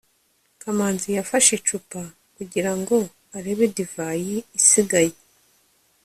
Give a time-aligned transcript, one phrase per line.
[0.61, 2.01] kamanzi yafashe icupa
[2.35, 2.97] kugirango
[3.37, 5.15] arebe divayi isigaye